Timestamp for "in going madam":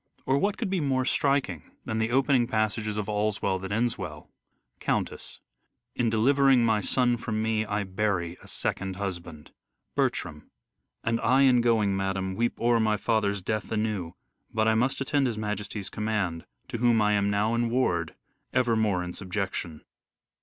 11.41-12.33